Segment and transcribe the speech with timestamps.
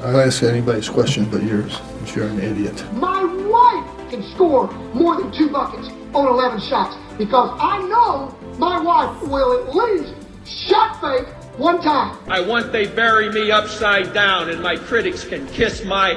[0.00, 2.84] I'll ask anybody's question but yours, if you're an idiot.
[2.92, 8.78] My wife can score more than two buckets on 11 shots because I know my
[8.78, 10.14] wife will at least
[10.46, 11.26] shot fake
[11.58, 12.18] one time.
[12.28, 16.14] I want they bury me upside down and my critics can kiss my.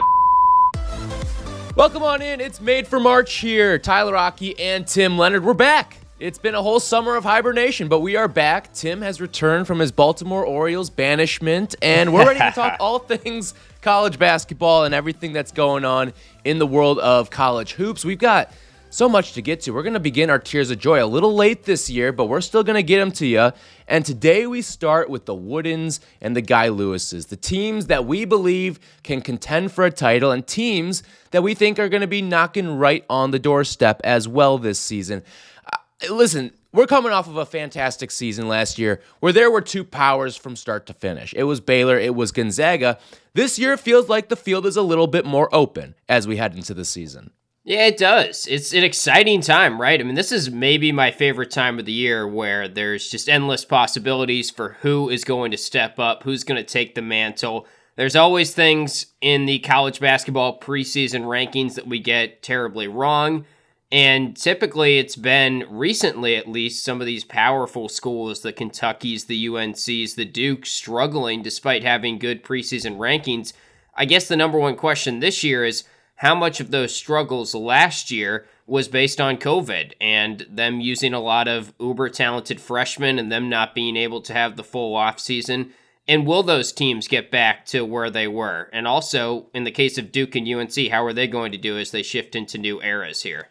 [1.78, 2.42] Welcome on in.
[2.42, 3.80] It's Made for March here.
[3.80, 5.46] Tyler Rocky and Tim Leonard.
[5.46, 5.96] We're back.
[6.20, 8.74] It's been a whole summer of hibernation, but we are back.
[8.74, 13.54] Tim has returned from his Baltimore Orioles banishment, and we're ready to talk all things
[13.82, 18.04] college basketball and everything that's going on in the world of college hoops.
[18.04, 18.52] We've got
[18.90, 19.72] so much to get to.
[19.72, 22.42] We're going to begin our Tears of Joy a little late this year, but we're
[22.42, 23.52] still going to get them to you.
[23.88, 28.26] And today we start with the Woodens and the Guy Lewises, the teams that we
[28.26, 32.22] believe can contend for a title and teams that we think are going to be
[32.22, 35.24] knocking right on the doorstep as well this season.
[35.72, 39.84] Uh, listen, we're coming off of a fantastic season last year where there were two
[39.84, 41.34] powers from start to finish.
[41.36, 43.00] It was Baylor, it was Gonzaga.
[43.34, 46.56] This year feels like the field is a little bit more open as we head
[46.56, 47.32] into the season.
[47.64, 48.48] Yeah, it does.
[48.48, 50.00] It's an exciting time, right?
[50.00, 53.66] I mean, this is maybe my favorite time of the year where there's just endless
[53.66, 57.68] possibilities for who is going to step up, who's going to take the mantle.
[57.96, 63.46] There's always things in the college basketball preseason rankings that we get terribly wrong.
[63.92, 69.48] And typically, it's been recently at least some of these powerful schools, the Kentuckies, the
[69.48, 73.54] UNCs, the Dukes, struggling despite having good preseason rankings.
[73.96, 75.86] I guess the number one question this year is
[76.18, 81.20] how much of those struggles last year was based on COVID and them using a
[81.20, 85.72] lot of uber talented freshmen and them not being able to have the full offseason?
[86.08, 88.70] And will those teams get back to where they were?
[88.72, 91.78] And also, in the case of Duke and UNC, how are they going to do
[91.78, 93.48] as they shift into new eras here?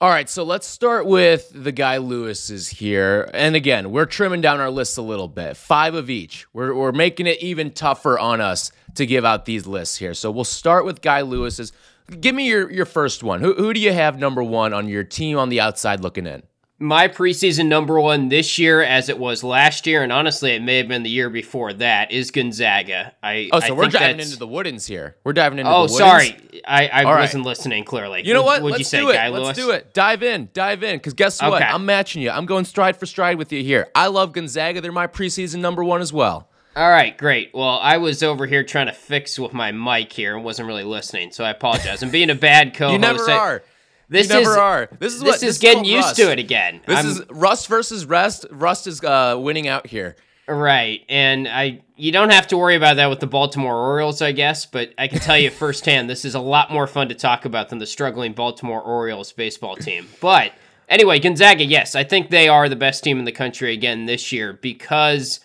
[0.00, 3.28] All right, so let's start with the guy Lewis is here.
[3.34, 5.56] And again, we're trimming down our list a little bit.
[5.56, 6.46] Five of each.
[6.52, 10.14] We're, we're making it even tougher on us to give out these lists here.
[10.14, 11.72] So we'll start with Guy Lewis's.
[12.20, 13.40] Give me your, your first one.
[13.40, 16.44] Who, who do you have number one on your team on the outside looking in?
[16.80, 20.76] My preseason number one this year, as it was last year, and honestly, it may
[20.76, 23.14] have been the year before that, is Gonzaga.
[23.20, 25.16] I oh, so I we're diving into the Woodens here.
[25.24, 25.68] We're diving into.
[25.68, 25.96] Oh, the Woodens.
[25.96, 27.48] Oh, sorry, I, I wasn't right.
[27.50, 28.24] listening clearly.
[28.24, 28.62] You know what?
[28.62, 29.14] Would Let's you say, do it.
[29.14, 29.56] Guy Let's Lewis?
[29.56, 29.92] do it.
[29.92, 30.98] Dive in, dive in.
[30.98, 31.60] Because guess what?
[31.60, 31.64] Okay.
[31.64, 32.30] I'm matching you.
[32.30, 33.88] I'm going stride for stride with you here.
[33.96, 34.80] I love Gonzaga.
[34.80, 36.48] They're my preseason number one as well.
[36.76, 37.50] All right, great.
[37.54, 40.84] Well, I was over here trying to fix with my mic here and wasn't really
[40.84, 42.04] listening, so I apologize.
[42.04, 42.92] I'm being a bad co-host.
[42.92, 43.62] You never I- are.
[44.08, 44.88] This never is are.
[44.98, 46.16] This is this what is this getting used rust.
[46.16, 46.80] to it again.
[46.86, 48.46] This I'm- is Rust versus Rest.
[48.50, 50.16] Rust is uh, winning out here.
[50.46, 54.32] Right, and I you don't have to worry about that with the Baltimore Orioles, I
[54.32, 57.44] guess, but I can tell you firsthand this is a lot more fun to talk
[57.44, 60.08] about than the struggling Baltimore Orioles baseball team.
[60.22, 60.52] But
[60.88, 64.32] anyway, Gonzaga, yes, I think they are the best team in the country again this
[64.32, 65.40] year because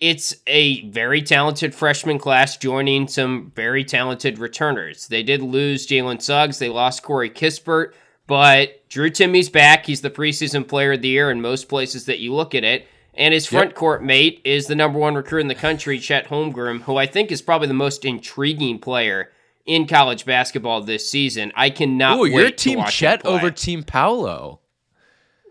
[0.00, 5.08] it's a very talented freshman class joining some very talented returners.
[5.08, 7.92] They did lose Jalen Suggs, they lost Corey Kispert,
[8.26, 9.86] but Drew Timme's back.
[9.86, 12.86] He's the preseason player of the year in most places that you look at it.
[13.14, 13.74] And his front Yep.
[13.74, 17.32] court mate is the number one recruit in the country, Chet Holmgren, who I think
[17.32, 19.30] is probably the most intriguing player
[19.66, 21.52] in college basketball this season.
[21.56, 24.60] I cannot Ooh, wait your team Chet over Team Paolo.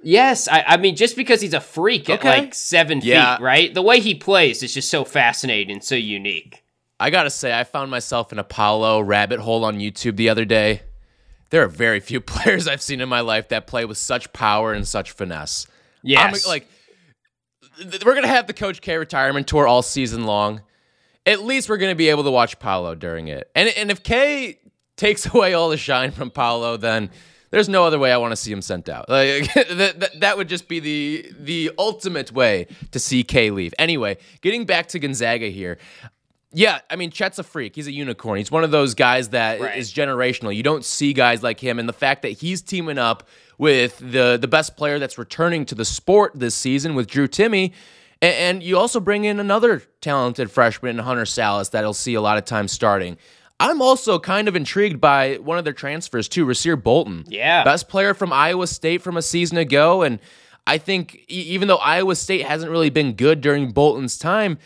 [0.01, 2.29] Yes, I, I mean just because he's a freak at Okay.
[2.41, 3.35] like seven Yeah.
[3.37, 3.73] feet, right?
[3.73, 6.63] The way he plays is just so fascinating and so unique.
[6.99, 10.81] I gotta say, I found myself in Apollo rabbit hole on YouTube the other day.
[11.49, 14.73] There are very few players I've seen in my life that play with such power
[14.73, 15.67] and such finesse.
[16.03, 16.45] Yes.
[16.45, 16.67] I'm, like
[17.77, 20.61] th- we're gonna have the Coach K retirement tour all season long.
[21.25, 23.49] At least we're gonna be able to watch Paolo during it.
[23.55, 24.59] And and if K
[24.95, 27.09] takes away all the shine from Paolo, then
[27.51, 29.05] there's no other way I want to see him sent out.
[29.09, 33.73] Like that, that, that would just be the the ultimate way to see K leave.
[33.79, 35.77] Anyway, getting back to Gonzaga here.
[36.51, 37.75] Yeah, I mean Chet's a freak.
[37.75, 38.39] He's a unicorn.
[38.39, 40.07] He's one of those guys that is Right.
[40.07, 40.55] generational.
[40.55, 43.27] You don't see guys like him, and the fact that he's teaming up
[43.59, 47.71] with the the best player that's returning to the sport this season with Drew Timme,
[48.21, 52.39] and, and you also bring in another talented freshman, Hunter Sallis, that'll see a lot
[52.39, 53.17] of time starting.
[53.59, 57.25] I'm also kind of intrigued by one of their transfers too, Rasir Bolton.
[57.27, 57.63] Yeah.
[57.63, 60.19] best player from Iowa State from a season ago, and
[60.65, 64.59] I think even though Iowa State hasn't really been good during Bolton's time,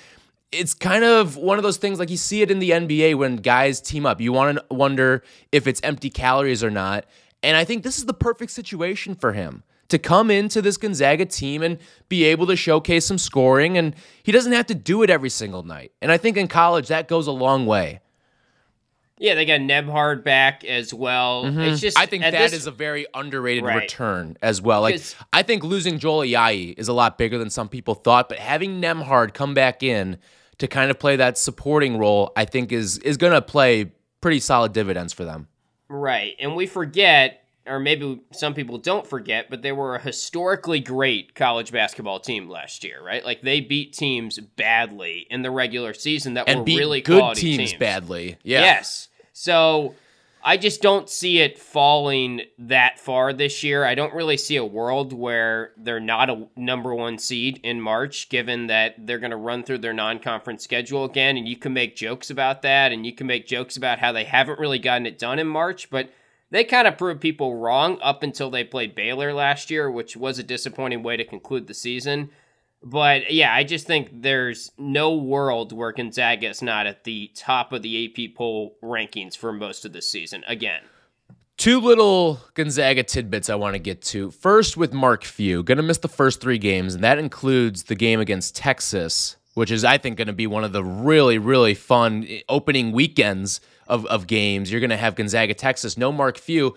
[0.52, 3.38] it's kind of one of those things like you see it in the NBA when
[3.38, 4.22] guys team up.
[4.22, 7.06] You want to wonder if it's empty calories or not.
[7.42, 11.26] And I think this is the perfect situation for him to come into this Gonzaga
[11.26, 13.78] team and be able to showcase some scoring.
[13.78, 15.92] And he doesn't have to do it every single night.
[16.02, 18.00] And I think in college, that goes a long way.
[19.20, 21.46] Yeah, they got Nembhard back as well.
[21.46, 22.04] It's just Mm-hmm.
[22.04, 23.82] I think at that is this- a very underrated Right.
[23.82, 24.82] return as well.
[24.82, 25.02] Like
[25.32, 28.82] I think losing Joel Ayayi is a lot bigger than some people thought, but having
[28.82, 30.18] Nembhard come back in
[30.58, 34.40] to kind of play that supporting role, I think is is going to play pretty
[34.40, 35.48] solid dividends for them.
[35.90, 36.36] Right.
[36.40, 41.36] And we forget or maybe some people don't forget, but they were a historically great
[41.36, 43.24] college basketball team last year, right?
[43.24, 47.42] Like they beat teams badly in the regular season that and were really good quality
[47.42, 48.38] teams, teams badly.
[48.44, 48.62] Yeah.
[48.62, 49.08] Yes.
[49.32, 49.96] So
[50.46, 53.86] I just don't see it falling that far this year.
[53.86, 58.28] I don't really see a world where they're not a number one seed in March,
[58.28, 61.38] given that they're going to run through their non conference schedule again.
[61.38, 64.26] And you can make jokes about that, and you can make jokes about how they
[64.26, 66.10] haven't really gotten it done in March, but
[66.54, 70.38] they kind of proved people wrong up until they played Baylor last year, which was
[70.38, 72.30] a disappointing way to conclude the season.
[72.84, 77.74] But yeah, I just think there's no world where Gonzaga is not at the top
[77.74, 80.82] of the AP poll rankings for most of the season again.
[81.58, 84.30] Two little Gonzaga tidbits I want to get to.
[84.30, 87.96] First, with Mark Few, going to miss the first three games, and that includes the
[87.96, 91.74] game against Texas, which is, I think, going to be one of the really, really
[91.74, 94.72] fun eh, opening weekends of, of games.
[94.72, 96.76] You're going to have Gonzaga, Texas, no Mark Few.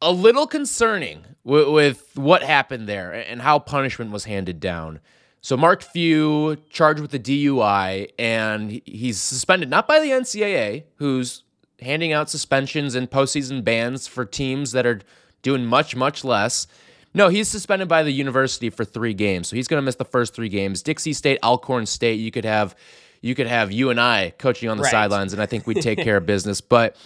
[0.00, 5.00] A little concerning with, with what happened there and how punishment was handed down.
[5.40, 11.44] So Mark Few charged with the DUI, and he's suspended not by the NCAA, who's
[11.80, 15.00] handing out suspensions and postseason bans for teams that are
[15.42, 16.66] doing much, much less.
[17.14, 20.04] No, he's suspended by the university for three games, so he's going to miss the
[20.04, 20.82] first three games.
[20.82, 22.76] Dixie State, Alcorn State, you could have
[23.20, 24.90] you could have you and I coaching on the right.
[24.90, 26.60] sidelines, and I think we'd take care of business.
[26.60, 26.96] But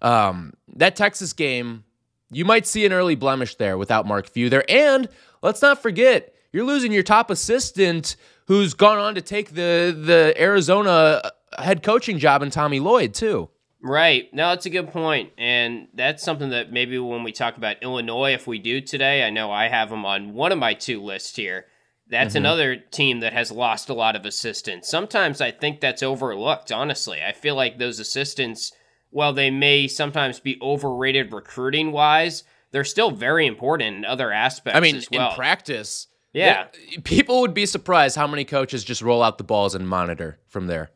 [0.00, 1.84] um, that Texas game,
[2.30, 4.64] you might see an early blemish there without Mark Few there.
[4.68, 5.08] And
[5.42, 8.16] let's not forget, you're losing your top assistant
[8.46, 11.22] who's gone on to take the the Arizona
[11.58, 13.48] head coaching job in Tommy Lloyd too.
[13.82, 14.32] Right.
[14.32, 15.32] No, that's a good point.
[15.36, 19.30] And that's something that maybe when we talk about Illinois, if we do today, I
[19.30, 21.66] know I have them on one of my two lists here.
[22.12, 22.44] That's mm-hmm.
[22.44, 24.86] another team that has lost a lot of assistants.
[24.86, 27.20] Sometimes I think that's overlooked, honestly.
[27.26, 28.70] I feel like those assistants,
[29.08, 34.76] while they may sometimes be overrated recruiting wise, they're still very important in other aspects
[34.76, 35.30] I mean, well.
[35.30, 36.66] in practice, yeah.
[37.02, 40.66] people would be surprised how many coaches just roll out the balls and monitor from
[40.66, 40.90] there.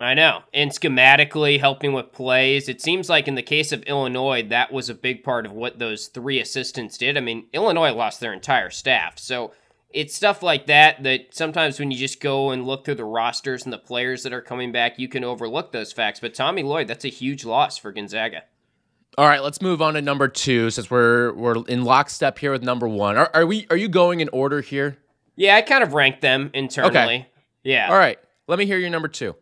[0.00, 0.40] I know.
[0.54, 2.68] And schematically helping with plays.
[2.68, 5.78] It seems like in the case of Illinois, that was a big part of what
[5.78, 7.16] those three assistants did.
[7.16, 9.18] I mean, Illinois lost their entire staff.
[9.18, 9.52] So
[9.94, 13.64] it's stuff like that that sometimes when you just go and look through the rosters
[13.64, 16.20] and the players that are coming back, you can overlook those facts.
[16.20, 18.44] But Tommy Lloyd, that's a huge loss for Gonzaga.
[19.18, 22.62] All right, let's move on to number two since we're we're in lockstep here with
[22.62, 23.16] number one.
[23.16, 24.96] Are, are we are you going in order here?
[25.36, 26.98] Yeah, I kind of ranked them internally.
[26.98, 27.28] Okay.
[27.62, 27.88] Yeah.
[27.90, 28.18] All right.
[28.48, 29.36] Let me hear your number two.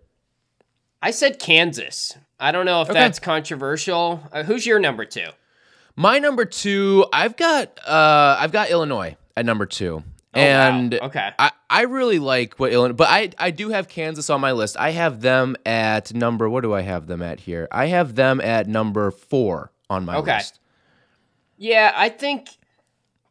[1.01, 2.17] I said Kansas.
[2.39, 2.99] I don't know if okay.
[2.99, 4.23] that's controversial.
[4.33, 5.29] Uh, who's your number two?
[5.97, 10.03] My number two, I've got uh I've got Illinois at number two.
[10.33, 11.07] Oh, and wow.
[11.09, 14.53] okay, I, I really like what Illinois, but I I do have Kansas on my
[14.53, 14.77] list.
[14.79, 16.49] I have them at number.
[16.49, 17.67] What do I have them at here?
[17.73, 20.37] I have them at number four on my okay.
[20.37, 20.61] list.
[21.57, 22.49] Yeah, I think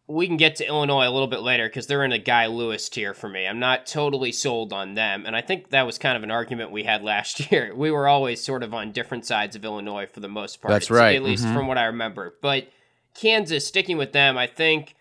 [0.07, 2.89] we can get to Illinois a little bit later because they're in a Guy Lewis
[2.89, 3.47] tier for me.
[3.47, 6.71] I'm not totally sold on them, and I think that was kind of an argument
[6.71, 7.73] we had last year.
[7.73, 10.73] We were always sort of on different sides of Illinois for the most part.
[10.73, 11.55] That's right, at least mm-hmm.
[11.55, 12.35] from what I remember.
[12.41, 12.67] But
[13.13, 14.95] Kansas, sticking with them, I think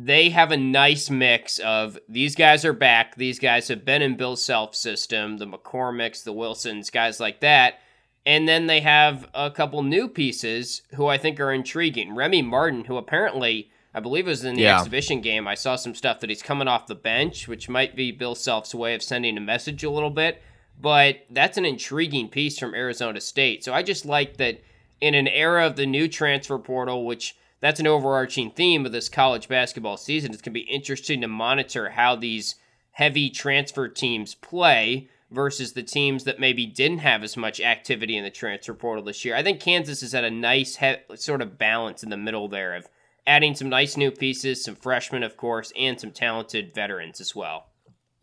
[0.00, 3.16] they have a nice mix of these guys are back.
[3.16, 7.80] These guys have been in Bill Self system, the McCormicks, the Wilsons, guys like that.
[8.24, 12.14] And then they have a couple new pieces who I think are intriguing.
[12.14, 14.76] Remy Martin, who apparently, I believe was in the yeah.
[14.76, 15.48] exhibition game.
[15.48, 18.74] I saw some stuff that he's coming off the bench, which might be Bill Self's
[18.74, 20.40] way of sending a message a little bit.
[20.80, 23.64] But that's an intriguing piece from Arizona State.
[23.64, 24.62] So I just like that
[25.00, 29.08] in an era of the new transfer portal, which that's an overarching theme of this
[29.08, 30.32] college basketball season.
[30.32, 32.54] It's going to be interesting to monitor how these
[32.92, 38.24] heavy transfer teams play versus the teams that maybe didn't have as much activity in
[38.24, 39.36] the transfer portal this year.
[39.36, 42.74] I think Kansas is at a nice he- sort of balance in the middle there
[42.74, 42.88] of
[43.26, 47.66] adding some nice new pieces, some freshmen, of course, and some talented veterans as well.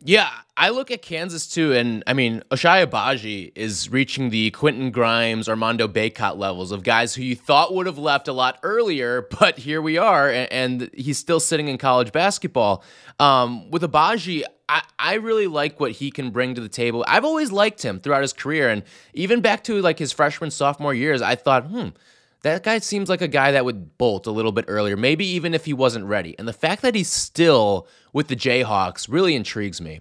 [0.04, 4.90] Yeah, I look at Kansas too, and I mean, Ochai Agbaji is reaching the Quentin
[4.90, 9.26] Grimes, Armando Bacot levels of guys who you thought would have left a lot earlier,
[9.40, 12.84] but here we are, and, and he's still sitting in college basketball.
[13.18, 17.02] Um, with Agbaji, I, I really like what he can bring to the table.
[17.08, 18.82] I've always liked him throughout his career, and
[19.14, 21.88] even back to like his freshman, sophomore years, I thought, hmm,
[22.42, 25.54] that guy seems like a guy that would bolt a little bit earlier, maybe even
[25.54, 26.38] if he wasn't ready.
[26.38, 30.00] And the fact that he's still with the Jayhawks really intrigues me.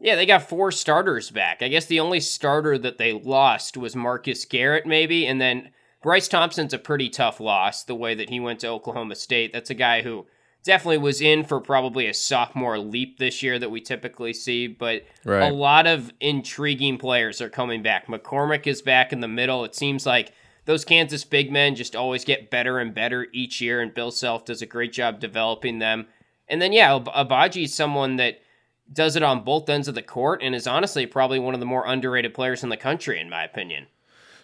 [0.00, 1.60] Yeah, they got four starters back.
[1.60, 5.26] I guess the only starter that they lost was Marcus Garrett, maybe.
[5.26, 5.70] And then
[6.02, 9.52] Bryce Thompson's a pretty tough loss, the way that he went to Oklahoma State.
[9.52, 10.26] That's a guy who
[10.62, 15.02] definitely was in for probably a sophomore leap this year that we typically see, but
[15.24, 15.50] Right.
[15.50, 18.06] a lot of intriguing players are coming back.
[18.06, 19.64] McCormick is back in the middle.
[19.64, 20.32] It seems like
[20.68, 24.44] those Kansas big men just always get better and better each year, and Bill Self
[24.44, 26.06] does a great job developing them.
[26.46, 28.42] And then, yeah, Ab- Agbaji is someone that
[28.92, 31.64] does it on both ends of the court and is honestly probably one of the
[31.64, 33.86] more underrated players in the country, in my opinion.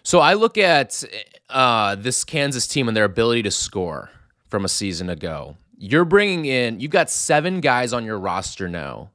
[0.01, 1.03] So I look at
[1.51, 4.09] uh, this Kansas team and their ability to score
[4.49, 5.57] from a season ago.
[5.77, 9.11] You're bringing in, you've got seven guys on your roster now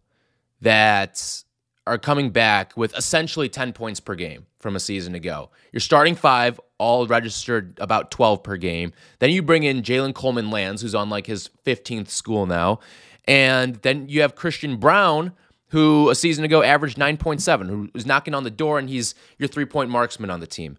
[0.61, 1.43] that
[1.89, 5.51] are coming back with essentially 10 points per game from a season ago.
[5.73, 8.93] You're starting five, all registered about 12 per game.
[9.19, 12.81] Then you bring in Jalen Coleman Lands, who's on like his 15th school now.
[13.27, 15.33] And then you have Christian Braun,
[15.69, 19.47] who a season ago averaged 9.7, who was knocking on the door, and he's your
[19.47, 20.79] three point marksman on the team.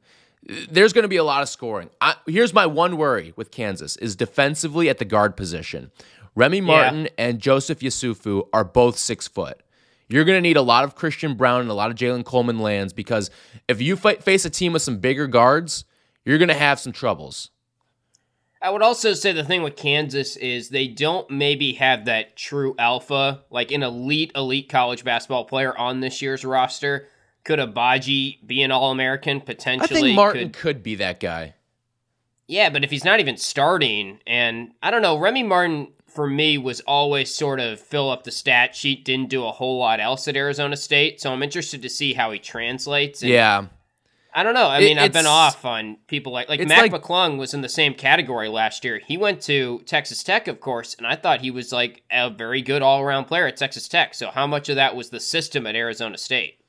[0.69, 1.91] There's going to be a lot of scoring.
[2.01, 5.91] I, here's my one worry with Kansas is defensively at the guard position.
[6.33, 9.61] Remy Martin and Joseph Yesufu are both six foot.
[10.07, 12.59] You're going to need a lot of Christian Braun and a lot of Jalen Coleman
[12.59, 13.29] lands because
[13.67, 15.85] if you fight, face a team with some bigger guards,
[16.25, 17.49] you're going to have some troubles.
[18.61, 22.75] I would also say the thing with Kansas is they don't maybe have that true
[22.77, 27.07] alpha, like an elite, elite college basketball player on this year's roster.
[27.43, 29.99] Could Agbaji be an All American potentially?
[29.99, 31.55] I think Martin Could- could be that guy.
[32.47, 36.59] yeah, but if he's not even starting, and I don't know, Remy Martin for me
[36.59, 40.27] was always sort of fill up the stat sheet, didn't do a whole lot else
[40.27, 41.19] at Arizona State.
[41.19, 43.23] So I'm interested to see how he translates.
[43.23, 43.65] And Yeah.
[44.33, 44.67] I don't know.
[44.67, 47.61] I It- mean, I've been off on people like like Mac like- McClung was in
[47.61, 49.01] the same category last year.
[49.05, 52.61] He went to Texas Tech, of course, and I thought he was like a very
[52.61, 54.13] good all around player at Texas Tech.
[54.13, 56.59] So how much of that was the system at Arizona State?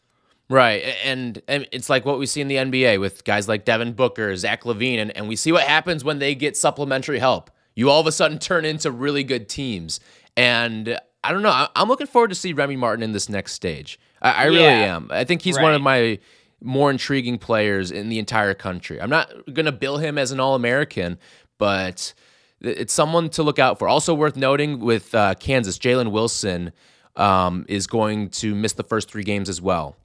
[0.49, 0.83] Right.
[1.04, 4.37] And, and it's like what we see in the NBA with guys like Devin Booker,
[4.37, 7.50] Zach LaVine, and, and we see what happens when they get supplementary help.
[7.75, 9.99] You all of a sudden turn into really good teams.
[10.37, 11.49] And I don't know.
[11.50, 13.99] I- I'm looking forward to see Remy Martin in this next stage.
[14.21, 14.97] I, I really Yeah.
[14.97, 15.09] am.
[15.11, 16.19] I think he's one of my
[16.62, 19.00] more intriguing players in the entire country.
[19.00, 21.19] I'm not going to bill him as an All American,
[21.59, 22.14] but
[22.61, 23.88] it's someone to look out for.
[23.88, 26.73] Also worth noting with uh, Kansas, Jalen Wilson
[27.16, 29.97] um, is going to miss the first three games as well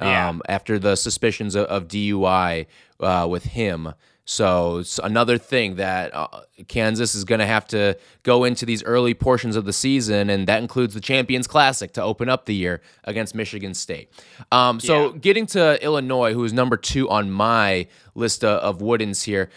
[0.00, 0.28] Yeah.
[0.28, 2.66] um, after the suspicions of, of DUI
[3.00, 3.94] uh, with him.
[4.24, 6.28] So it's another thing that uh,
[6.68, 10.46] Kansas is going to have to go into these early portions of the season, and
[10.46, 14.10] that includes the Champions Classic to open up the year against Michigan State.
[14.52, 15.18] Um, so Yeah.
[15.18, 19.50] getting to Illinois, who is number two on my list of, of Woodens here.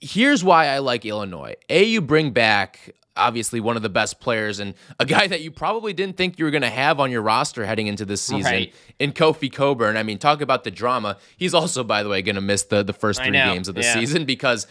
[0.00, 1.54] Here's why I like Illinois.
[1.70, 5.50] A, you bring back obviously one of the best players and a guy that you
[5.50, 8.52] probably didn't think you were going to have on your roster heading into this season
[8.52, 8.74] Right.
[8.98, 9.96] in Kofi Cockburn.
[9.96, 11.18] I mean, talk about the drama.
[11.36, 13.82] He's also, by the way, going to miss the, the first three games of the
[13.82, 13.94] yeah.
[13.94, 14.66] season because,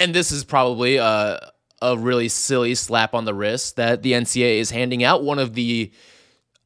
[0.00, 1.52] and this is probably a,
[1.82, 5.54] a really silly slap on the wrist that the NCAA is handing out one of
[5.54, 5.92] the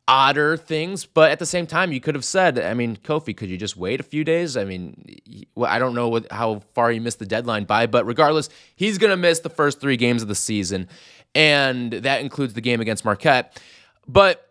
[0.06, 3.48] odder things, but at the same time, you could have said, I mean, Kofi, could
[3.48, 4.56] you just wait a few days?
[4.56, 8.04] I mean, well, I don't know what, how far he missed the deadline by, but
[8.04, 10.88] regardless, he's going to miss the first three games of the season,
[11.34, 13.60] and that includes the game against Marquette.
[14.06, 14.46] But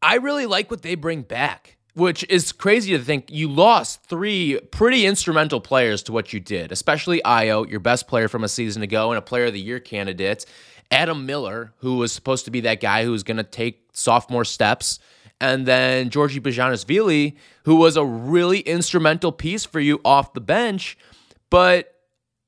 [0.00, 4.60] I really like what they bring back, which is crazy to think you lost three
[4.70, 8.82] pretty instrumental players to what you did, especially Ayo, your best player from a season
[8.82, 10.46] ago and a player of the year candidate.
[10.90, 14.44] Adam Miller, who was supposed to be that guy who was going to take sophomore
[14.44, 14.98] steps.
[15.40, 20.96] And then Giorgi Bezhanishvili, who was a really instrumental piece for you off the bench.
[21.50, 21.94] But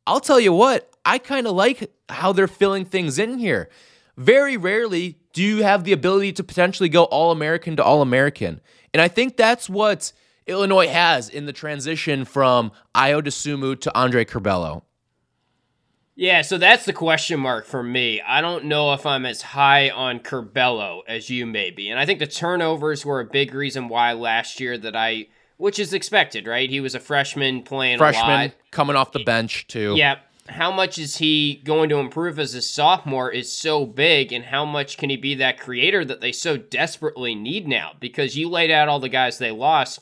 [0.07, 3.69] I'll tell you what, I kind of like how they're filling things in here.
[4.16, 8.61] Very rarely do you have the ability to potentially go All American to All American.
[8.95, 10.12] And I think that's what
[10.47, 14.83] Illinois has in the transition from Ayo Dosunmu to Andre Curbelo.
[16.18, 18.23] Yeah, so that's the question mark for me.
[18.23, 21.90] I don't know if I'm as high on Curbelo as you may be.
[21.90, 25.26] And I think the turnovers were a big reason why last year that I
[25.58, 26.68] which is expected, right?
[26.68, 29.94] He was a freshman playing a Freshman coming off the bench, too.
[29.96, 30.18] Yeah.
[30.49, 34.64] How much is he going to improve as a sophomore is so big, and how
[34.64, 37.92] much can he be that creator that they so desperately need now?
[37.99, 39.99] Because you laid out all the guys they lost.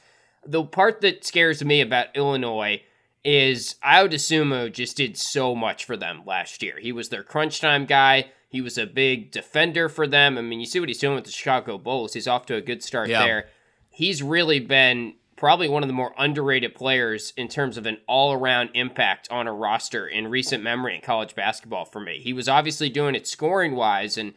[0.46, 2.82] The part that scares me about Illinois
[3.24, 6.78] is Ayo Dosunmu uh, just did so much for them last year.
[6.80, 8.26] He was their crunch time guy.
[8.48, 10.38] He was a big defender for them.
[10.38, 12.14] I mean, you see what he's doing with the Chicago Bulls.
[12.14, 13.24] He's off to a good start Yeah.
[13.24, 13.48] there.
[13.90, 18.70] He's really been probably one of the more underrated players in terms of an all-around
[18.74, 22.20] impact on a roster in recent memory in college basketball for me.
[22.22, 24.34] He was obviously doing it scoring wise and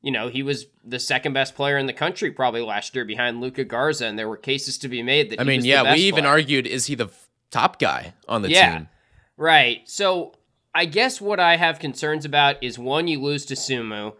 [0.00, 3.40] you know, he was the second best player in the country probably last year behind
[3.40, 5.68] Luka Garza and there were cases to be made that I he mean, was the
[5.70, 6.30] yeah, we even player.
[6.32, 7.08] argued is he the
[7.50, 8.72] top guy on the Yeah.
[8.72, 8.88] team?
[9.36, 9.88] Right.
[9.88, 10.34] So
[10.74, 14.14] I guess what I have concerns about is one, you lose Dosunmu,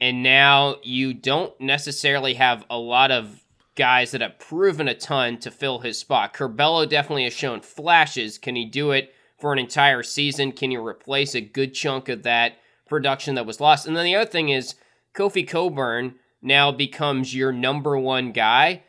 [0.00, 3.44] and now you don't necessarily have a lot of
[3.76, 6.34] guys that have proven a ton to fill his spot.
[6.34, 8.38] Curbelo definitely has shown flashes.
[8.38, 10.52] Can he do it for an entire season?
[10.52, 13.86] Can you replace a good chunk of that production that was lost?
[13.86, 14.74] And then the other thing is
[15.14, 18.82] Kofi Cockburn now becomes your number one guy.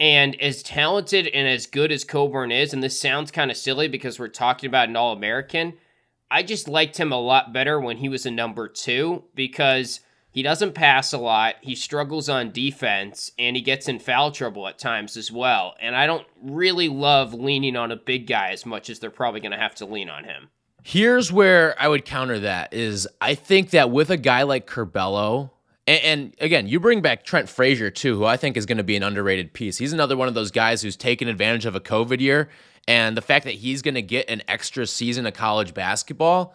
[0.00, 3.88] And as talented and as good as Cockburn is, and this sounds kind of silly
[3.88, 5.74] because we're talking about an All American,
[6.30, 10.00] I just liked him a lot better when he was a number two because
[10.30, 11.56] he doesn't pass a lot.
[11.62, 15.74] He struggles on defense and he gets in foul trouble at times as well.
[15.80, 19.40] And I don't really love leaning on a big guy as much as they're probably
[19.40, 20.50] going to have to lean on him.
[20.84, 25.50] Here's where I would counter that is I think that with a guy like Curbelo,
[25.88, 28.84] and, and, again, you bring back Trent Frazier too, who I think is going to
[28.84, 29.78] be an underrated piece.
[29.78, 32.50] He's another one of those guys who's taken advantage of a COVID year,
[32.86, 36.54] and the fact that he's going to get an extra season of college basketball.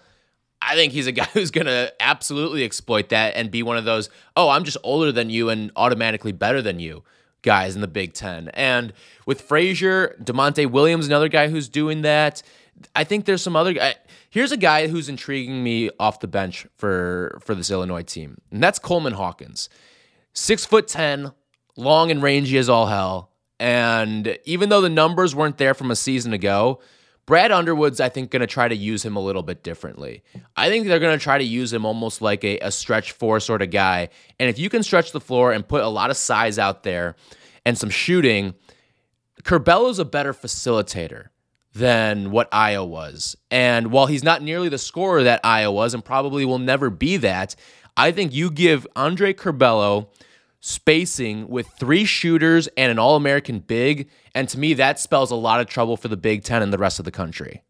[0.65, 3.83] I think he's a guy who's going to absolutely exploit that and be one of
[3.83, 7.03] those, oh, I'm just older than you and automatically better than you
[7.41, 8.47] guys in the Big Ten.
[8.53, 8.93] And
[9.25, 12.41] with Frazier, Da'Monte Williams, another guy who's doing that.
[12.95, 13.95] I think there's some other guy.
[14.29, 18.61] Here's a guy who's intriguing me off the bench for for this Illinois team, and
[18.61, 19.69] that's Coleman Hawkins.
[20.33, 21.31] Six foot ten,
[21.75, 23.31] long and rangy as all hell.
[23.59, 26.81] And even though the numbers weren't there from a season ago,
[27.25, 30.23] Brad Underwood's, I think, going to try to use him a little bit differently.
[30.57, 33.39] I think they're going to try to use him almost like a, a stretch four
[33.39, 34.09] sort of guy.
[34.39, 37.15] And if you can stretch the floor and put a lot of size out there
[37.65, 38.55] and some shooting,
[39.43, 41.27] Curbelo's a better facilitator
[41.73, 43.35] than what Ayo was.
[43.49, 47.17] And while he's not nearly the scorer that Ayo was and probably will never be
[47.17, 47.55] that,
[47.97, 50.07] I think you give Andre Curbelo
[50.59, 54.09] spacing with three shooters and an All American big.
[54.33, 56.77] And to me, that spells a lot of trouble for the Big Ten and the
[56.77, 57.63] rest of the country.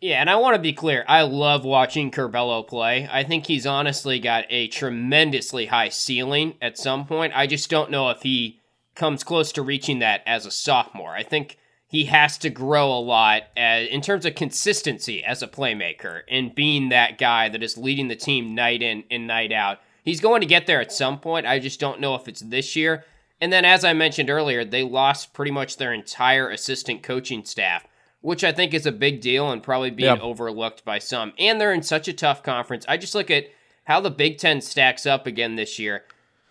[0.00, 1.04] Yeah, and I want to be clear.
[1.08, 3.08] I love watching Curbelo play.
[3.10, 7.32] I think he's honestly got a tremendously high ceiling at some point.
[7.34, 8.60] I just don't know if he
[8.94, 11.14] comes close to reaching that as a sophomore.
[11.14, 11.56] I think
[11.88, 16.54] he has to grow a lot as, in terms of consistency as a playmaker and
[16.54, 19.78] being that guy that is leading the team night in and night out.
[20.02, 21.46] He's going to get there at some point.
[21.46, 23.04] I just don't know if it's this year.
[23.40, 27.86] And then, as I mentioned earlier, they lost pretty much their entire assistant coaching staff,
[28.20, 30.22] which I think is a big deal and probably being yep.
[30.22, 31.32] overlooked by some.
[31.38, 32.86] And they're in such a tough conference.
[32.88, 33.46] I just look at
[33.84, 36.04] how the Big Ten stacks up again this year.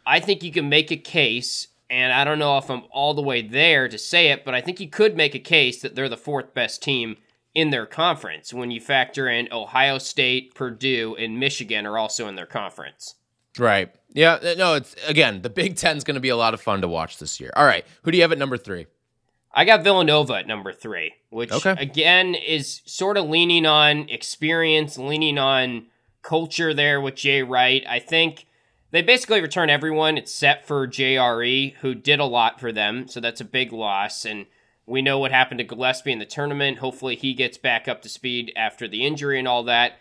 [0.06, 3.22] I think you can make a case and I don't know if I'm all the
[3.22, 6.10] way there to say it, but I think you could make a case that they're
[6.10, 7.18] the fourth best team
[7.54, 12.36] in their conference when you factor in Ohio State, Purdue, and Michigan are also in
[12.36, 13.16] their conference.
[13.58, 13.94] Right.
[14.14, 14.34] Yeah.
[14.34, 16.88] Uh, no, it's again, the Big Ten's going to be a lot of fun to
[16.88, 17.52] watch this year.
[17.56, 17.86] All right.
[18.04, 18.88] Who do you have at number three?
[19.54, 21.76] I got Villanova at number three, which okay.
[21.78, 25.86] again is sort of leaning on experience, leaning on
[26.22, 27.86] culture there with Jay Wright.
[27.88, 28.48] I think
[28.96, 33.42] they basically return everyone except for JRE, who did a lot for them, so that's
[33.42, 34.26] a big loss.
[34.26, 34.46] And
[34.86, 36.78] we know what happened to Gillespie in the tournament.
[36.78, 39.94] Hopefully, he gets back up to speed after the injury and all that.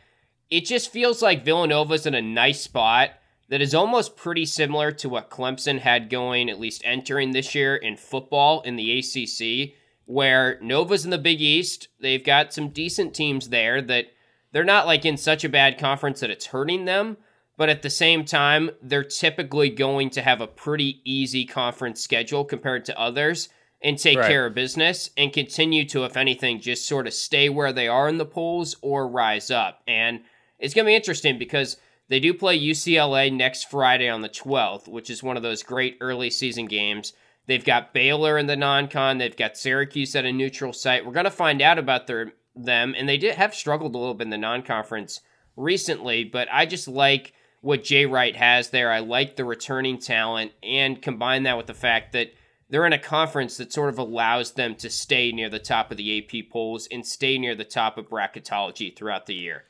[0.51, 3.11] It just feels like Villanova's in a nice spot
[3.49, 7.75] that is almost pretty similar to what Clemson had going, at least entering this year
[7.75, 9.75] in football in the ACC,
[10.07, 11.89] where Nova's in the Big East.
[12.01, 14.07] They've got some decent teams there that
[14.53, 17.17] they're not like in such a bad conference that it's hurting them
[17.57, 22.45] but at the same time, they're typically going to have a pretty easy conference schedule
[22.45, 23.49] compared to others
[23.83, 24.29] and take right.
[24.29, 28.09] care of business and continue to, if anything, just sort of stay where they are
[28.09, 29.83] in the polls or rise up.
[29.87, 30.23] And
[30.59, 31.77] it's going to be interesting because
[32.09, 35.99] they do play UCLA next Friday on the 12th, which is one of those great
[36.01, 37.12] early season games.
[37.47, 41.05] They've got Baylor in the non con, they've got Syracuse at a neutral site.
[41.05, 44.14] We're going to find out about their them, and they did have struggled a little
[44.14, 45.21] bit in the non conference
[45.57, 48.92] recently, but I just like what Jay Wright has there.
[48.92, 52.33] I like the returning talent and combine that with the fact that
[52.68, 55.96] they're in a conference that sort of allows them to stay near the top of
[55.96, 59.64] the AP polls and stay near the top of bracketology throughout the year.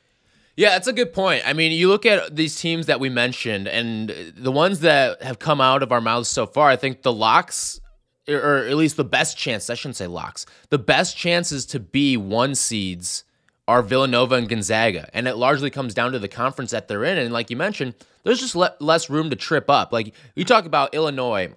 [0.57, 1.43] Yeah, that's a good point.
[1.45, 5.39] I mean, you look at these teams that we mentioned and the ones that have
[5.39, 7.79] come out of our mouths so far, I think the locks
[8.27, 10.45] or at least the best chance, I shouldn't say locks.
[10.69, 13.23] The best chances to be one seeds
[13.67, 15.09] are Villanova and Gonzaga.
[15.13, 17.17] And it largely comes down to the conference that they're in.
[17.17, 19.91] And like you mentioned, there's just le- less room to trip up.
[19.91, 21.53] Like you talk about Illinois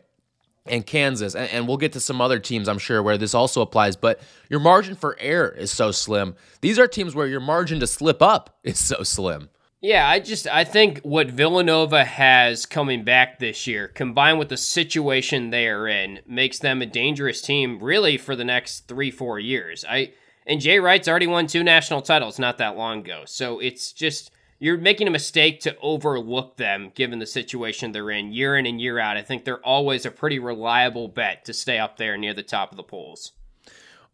[0.66, 3.62] and Kansas, and, and, we'll get to some other teams, I'm sure, where this also
[3.62, 6.35] applies, but your margin for error is so slim.
[6.61, 9.49] These are teams where your margin to slip up is so slim.
[9.81, 14.57] Yeah, I just I think what Villanova has coming back this year, combined with the
[14.57, 19.38] situation they are in, makes them a dangerous team really for the next three, four
[19.38, 19.85] years.
[19.88, 20.12] I
[20.49, 23.23] And Jay Wright's already won two national titles not that long ago.
[23.27, 28.33] So it's just you're making a mistake to overlook them given the situation they're in
[28.33, 29.17] year in and year out.
[29.19, 32.71] I think they're always a pretty reliable bet to stay up there near the top
[32.71, 33.33] of the polls.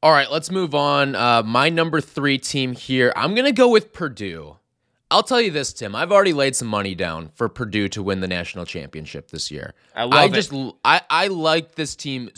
[0.02, 1.14] All right, let's move on.
[1.14, 4.56] Uh, my number three team here, I'm going to go with Purdue.
[5.10, 5.94] I'll tell you this, Tim.
[5.94, 9.72] I've already laid some money down for Purdue to win the national championship this year.
[9.94, 10.32] I love I it.
[10.32, 10.52] just
[10.84, 12.30] I I like this team.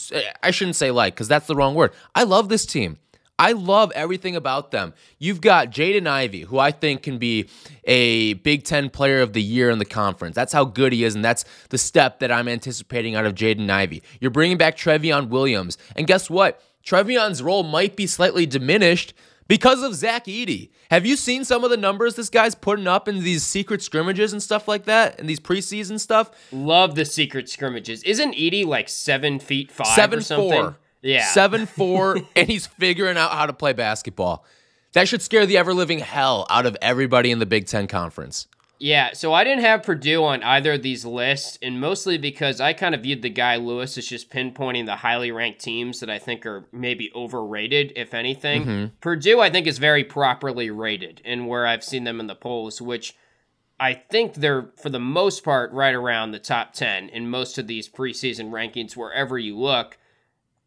[0.42, 1.92] I shouldn't say like because that's the wrong word.
[2.14, 2.98] I love this team.
[3.38, 4.94] I love everything about them.
[5.18, 7.48] You've got Jaden Ivey, who I think can be
[7.84, 10.34] a Big Ten Player of the Year in the conference.
[10.34, 13.68] That's how good he is, and that's the step that I'm anticipating out of Jaden
[13.68, 14.02] Ivey.
[14.20, 16.62] You're bringing back Trevion Williams, and guess what?
[16.84, 19.12] Trevion's role might be slightly diminished
[19.48, 20.70] because of Zach Edey.
[20.90, 24.32] Have you seen some of the numbers this guy's putting up in these secret scrimmages
[24.32, 26.30] and stuff like that, and these preseason stuff?
[26.52, 28.02] Love the secret scrimmages.
[28.04, 30.62] Isn't Edey like seven feet five Seven or something?
[30.62, 30.78] four.
[31.06, 31.26] Yeah.
[31.26, 34.44] Seven four, and he's figuring out how to play basketball.
[34.92, 38.48] That should scare the ever living hell out of everybody in the Big Ten Conference.
[38.78, 42.74] Yeah, so I didn't have Purdue on either of these lists, and mostly because I
[42.74, 46.18] kind of viewed the guy Lewis as just pinpointing the highly ranked teams that I
[46.18, 48.64] think are maybe overrated, if anything.
[48.64, 48.96] Mm-hmm.
[49.00, 52.82] Purdue, I think, is very properly rated in where I've seen them in the polls,
[52.82, 53.16] which
[53.80, 57.66] I think they're, for the most part, right around the top 10 in most of
[57.66, 59.96] these preseason rankings, wherever you look.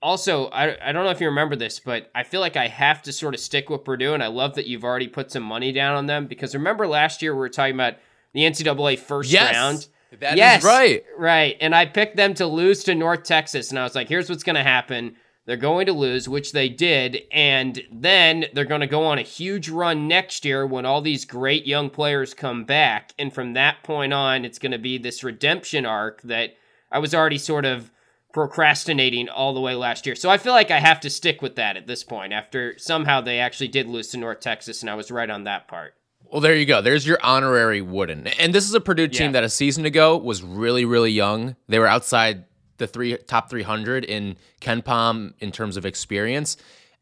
[0.01, 3.01] Also, I, I don't know if you remember this, but I feel like I have
[3.03, 5.71] to sort of stick with Purdue, and I love that you've already put some money
[5.73, 7.95] down on them because remember last year we were talking about
[8.33, 9.87] the NCAA first Yes, round?
[10.19, 11.03] that is yes, right.
[11.17, 11.57] Right.
[11.59, 14.43] And I picked them to lose to North Texas, and I was like, here's what's
[14.43, 15.15] going to happen.
[15.45, 19.23] They're going to lose, which they did, and then they're going to go on a
[19.23, 23.13] huge run next year when all these great young players come back.
[23.17, 26.51] And from that point on, it's going to be this redemption arc that
[26.91, 27.89] I was already sort of
[28.33, 30.15] procrastinating all the way last year.
[30.15, 33.21] So I feel like I have to stick with that at this point after somehow
[33.21, 35.95] they actually did lose to North Texas, and I was right on that part.
[36.31, 36.81] Well, there you go.
[36.81, 38.27] There's your honorary Wooden.
[38.27, 39.31] And this is a Purdue team Yeah.
[39.33, 41.55] that a season ago was really, really young.
[41.67, 42.45] They were outside
[42.77, 46.55] the three top 300 in KenPom in terms of experience.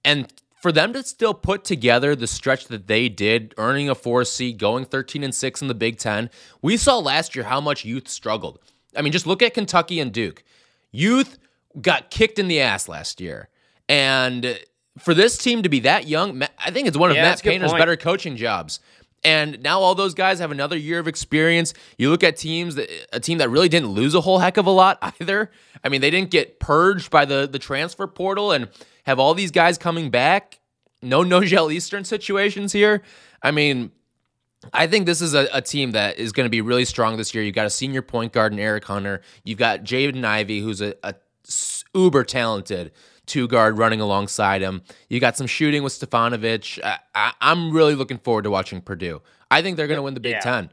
[0.05, 4.23] And for them to still put together the stretch that they did, earning a four
[4.23, 6.29] seed, going 13 and 6 in the Big Ten,
[6.61, 8.59] we saw last year how much youth struggled.
[8.95, 10.43] I mean, just look at Kentucky and Duke.
[10.91, 11.37] Youth
[11.79, 13.49] got kicked in the ass last year.
[13.89, 14.59] And
[14.97, 17.73] for this team to be that young, I think it's one of Yeah, Matt Painter's
[17.73, 18.79] better coaching jobs.
[19.23, 21.73] And now all those guys have another year of experience.
[21.97, 24.65] You look at teams that a team that really didn't lose a whole heck of
[24.65, 25.51] a lot either.
[25.83, 28.69] I mean, they didn't get purged by the the transfer portal and
[29.05, 30.59] have all these guys coming back.
[31.01, 33.01] No Nojel Eastern situations here.
[33.41, 33.91] I mean,
[34.73, 37.33] I think this is a, a team that is going to be really strong this
[37.33, 37.43] year.
[37.43, 39.21] You've got a senior point guard in Eric Hunter.
[39.43, 40.95] You've got Jaden Ivey, who's a
[41.93, 42.91] uber talented
[43.25, 44.81] two guard running alongside him.
[45.09, 46.79] You got some shooting with Stefanovic.
[47.13, 49.21] I, I'm really looking forward to watching Purdue.
[49.51, 50.39] I think they're going to win the Big Yeah.
[50.39, 50.69] Ten.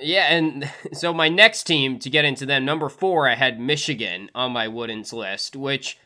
[0.00, 4.30] Yeah, and so my next team to get into them, number four, I had Michigan
[4.34, 5.98] on my Woodens list, which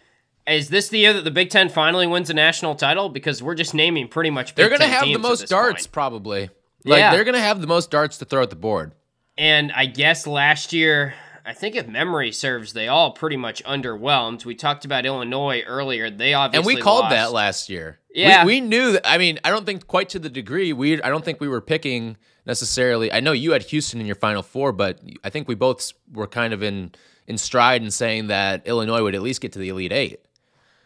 [0.46, 3.08] is this the year that the Big Ten finally wins a national title?
[3.08, 5.92] Because we're just naming pretty much Big They're going to have the most darts, point.
[5.92, 6.50] probably.
[6.84, 7.10] Like Yeah.
[7.12, 8.92] they're going to have the most darts to throw at the board.
[9.38, 11.14] And I guess last year,
[11.44, 14.44] I think if memory serves, they all pretty much underwhelmed.
[14.44, 16.10] We talked about Illinois earlier.
[16.10, 17.10] They obviously And we called lost.
[17.12, 17.98] that last year.
[18.14, 18.44] We- Yeah.
[18.44, 19.02] we, knew that.
[19.08, 20.72] I mean, I don't think quite to the degree.
[20.72, 22.16] We I don't think we were picking
[22.46, 23.10] necessarily.
[23.12, 26.26] I know you had Houston in your final four, but I think we both were
[26.26, 26.92] kind of in
[27.26, 30.20] in stride in saying that Illinois would at least get to the Elite Eight.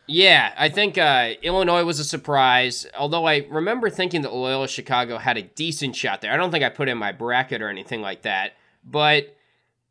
[0.08, 2.86] Yeah, I think uh, Illinois was a surprise.
[2.96, 6.32] Although I remember thinking that Loyola Chicago had a decent shot there.
[6.32, 8.52] I don't think I put in my bracket or anything like that.
[8.84, 9.36] But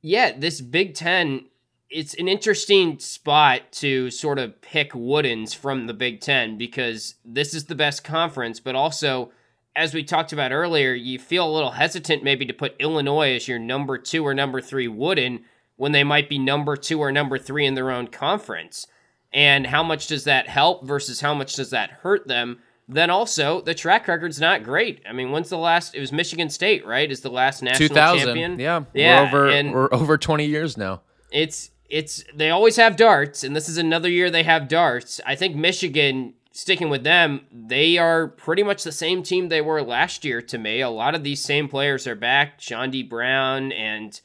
[0.01, 1.45] yeah, this Big Ten,
[1.89, 7.53] it's an interesting spot to sort of pick Woodens from the Big Ten because this
[7.53, 9.31] is the best conference, but also.
[9.77, 13.49] As we talked about earlier, you feel a little hesitant maybe to put Illinois as
[13.49, 15.43] your number two or number three Wooden
[15.75, 18.87] when they might be number two or number three in their own conference
[19.35, 23.61] and how much does that help versus how much does that hurt them then also
[23.61, 27.11] the track record's not great i mean when's the last it was michigan state right
[27.11, 28.25] is the last national 2000.
[28.25, 31.01] champion Yeah, yeah We're over and we're over 20 years now.
[31.31, 35.35] it's it's they always have darts and this is another year they have darts i
[35.35, 40.23] think michigan sticking with them they are pretty much the same team they were last
[40.23, 44.21] year to me a lot of these same players are back Chaundee brown and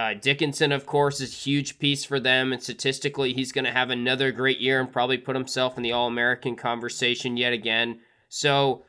[0.00, 3.70] uh, Dickinson, of course, is a huge piece for them, and statistically, he's going to
[3.70, 8.00] have another great year and probably put himself in the All American conversation yet again.
[8.30, 8.84] So,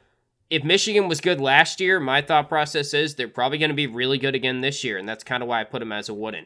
[0.49, 3.87] if Michigan was good last year, my thought process is they're probably going to be
[3.87, 6.13] really good again this year, and that's kind of why I put him as a
[6.13, 6.45] wooden.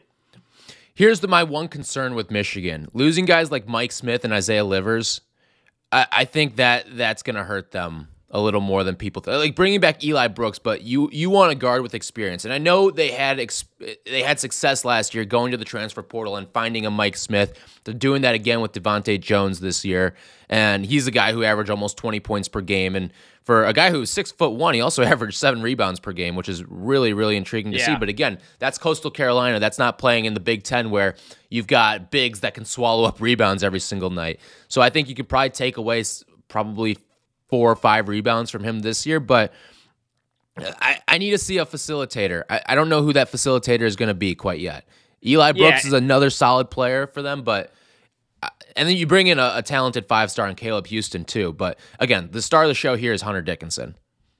[0.92, 5.20] Here's the, my one concern with Michigan: losing guys like Mike Smith and Isaiah Livers.
[5.92, 9.36] I, I think that that's going to hurt them a little more than people th-
[9.36, 12.58] like bringing back Eli Brooks, but you you want a guard with experience, and I
[12.58, 13.64] know they had ex-
[14.04, 17.56] they had success last year going to the transfer portal and finding a Mike Smith.
[17.84, 20.14] They're doing that again with DeVante Jones this year,
[20.48, 23.12] and he's a guy who averaged almost twenty points per game, and
[23.44, 26.48] for a guy who's six foot one, he also averaged seven rebounds per game, which
[26.48, 27.86] is really really intriguing to Yeah.
[27.86, 27.96] see.
[27.96, 29.60] But again, that's Coastal Carolina.
[29.60, 31.14] That's not playing in the Big Ten where
[31.48, 34.40] you've got bigs that can swallow up rebounds every single night.
[34.66, 36.02] So I think you could probably take away
[36.48, 36.98] probably
[37.48, 39.52] four or five rebounds from him this year, but
[40.58, 42.42] I, I need to see a facilitator.
[42.48, 44.86] I, I don't know who that facilitator is going to be quite yet.
[45.24, 45.88] Eli Brooks Yeah.
[45.88, 47.72] is another solid player for them, but
[48.42, 51.52] uh, and then you bring in a, a talented five star in Caleb Houston too.
[51.52, 53.96] But again, the star of the show here is Hunter Dickinson.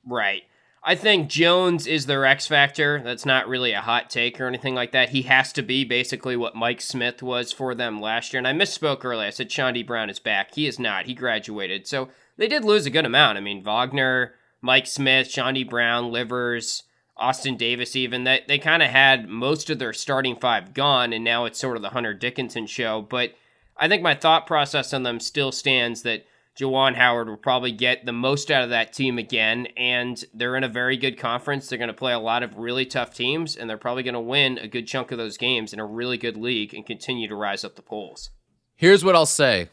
[0.07, 0.43] Right.
[0.89, 3.03] I think Jones is their X factor.
[3.03, 5.09] That's not really a hot take or anything like that.
[5.09, 8.39] He has to be basically what Mike Smith was for them last year.
[8.39, 9.27] And I misspoke earlier.
[9.27, 10.55] I said Chaundee Brown is back.
[10.55, 11.07] He is not.
[11.07, 11.89] He graduated.
[11.89, 13.39] So they did lose a good amount.
[13.39, 16.83] I mean, Wagner, Mike Smith, Chaundee Brown, Livers,
[17.17, 21.25] Austin Davis, even that they kind of had most of their starting five gone, and
[21.25, 23.01] now it's sort of the Hunter Dickinson show.
[23.01, 23.35] But
[23.77, 26.27] I think my thought process on them still stands that
[26.59, 30.65] Juwan Howard will probably get the most out of that team again, and they're in
[30.65, 31.69] a very good conference.
[31.69, 34.21] They're going to play a lot of really tough teams, and they're probably going to
[34.21, 37.35] win a good chunk of those games in a really good league and continue to
[37.35, 38.31] rise up the polls.
[38.75, 39.69] Here's what I'll say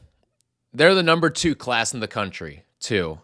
[0.74, 3.20] they're the number two class in the country, too.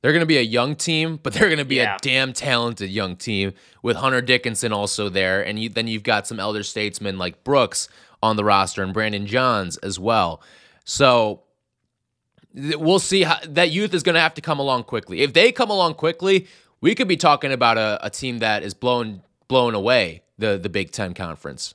[0.00, 1.96] They're going to be a young team, but they're going to be Yeah.
[1.96, 5.44] a damn talented young team with Hunter Dickinson also there.
[5.44, 7.88] And you, then you've got some elder statesmen like Brooks
[8.22, 10.40] on the roster and Brandon Johns as well.
[10.84, 11.42] So
[12.54, 15.20] we'll see how that youth is going to have to come along quickly.
[15.22, 16.46] If they come along quickly,
[16.80, 20.68] we could be talking about a, a team that is blown blown away the the
[20.68, 21.74] Big Ten conference.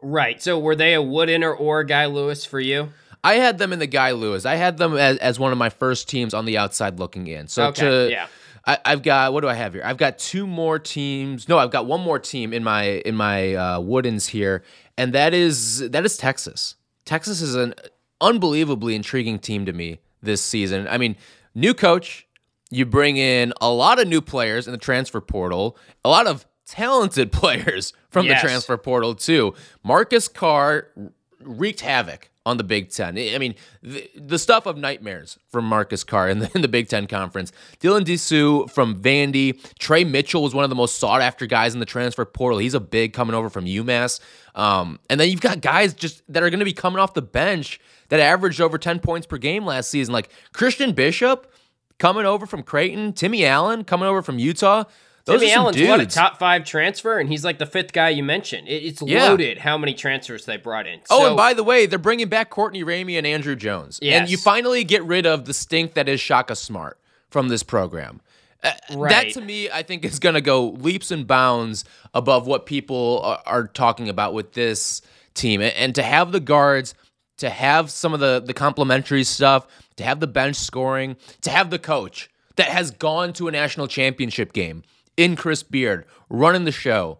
[0.00, 0.42] Right.
[0.42, 2.90] So were they a Woodinner or Guy Lewis for you?
[3.24, 4.44] I had them in the Guy Lewis.
[4.46, 7.48] I had them as, as one of my first teams on the outside looking in.
[7.48, 8.26] So Okay, to yeah.
[8.66, 9.82] I, I've got what do I have here?
[9.84, 11.48] I've got two more teams.
[11.48, 14.62] No, I've got one more team in my in my uh, Woodens here,
[14.96, 16.76] and that is that is Texas.
[17.04, 17.74] Texas is an
[18.20, 20.86] unbelievably intriguing team to me this season.
[20.88, 21.16] I mean,
[21.54, 22.26] new coach.
[22.70, 26.44] You bring in a lot of new players in the transfer portal, a lot of
[26.66, 28.40] talented players from Yes.
[28.42, 29.54] the transfer portal too.
[29.84, 30.88] Marcus Carr
[31.40, 33.16] wreaked havoc on the Big Ten.
[33.18, 36.88] I mean, the, the stuff of nightmares from Marcus Carr in the, in the Big
[36.88, 37.52] Ten Conference.
[37.80, 39.58] Dylan Disu from Vandy.
[39.78, 42.58] Tre Mitchell was one of the most sought after guys in the transfer portal.
[42.58, 44.20] He's a big coming over from UMass.
[44.54, 47.22] Um, and then you've got guys just that are going to be coming off the
[47.22, 51.50] bench that averaged over 10 points per game last season, like Christian Bishop
[51.98, 54.84] coming over from Creighton, Timmy Allen coming over from Utah.
[55.26, 55.88] Those Timmy Allen's dudes.
[55.88, 58.68] what a top five transfer, and he's like the fifth guy you mentioned.
[58.68, 59.28] It, it's Yeah.
[59.28, 61.00] loaded how many transfers they brought in.
[61.08, 63.98] Oh, So- and by the way, they're bringing back Courtney Ramey and Andrew Jones.
[64.02, 66.98] And you finally get rid of the stink that is Shaka Smart
[67.30, 68.20] from this program.
[68.62, 68.72] Uh,
[69.08, 73.20] That to me, I think is going to go leaps and bounds above what people
[73.24, 75.00] are, are talking about with this
[75.34, 75.60] team.
[75.60, 76.94] And, and to have the guards,
[77.38, 81.70] to have some of the the complementary stuff, to have the bench scoring, to have
[81.70, 84.82] the coach that has gone to a national championship game
[85.16, 87.18] in Chris Beard running the show.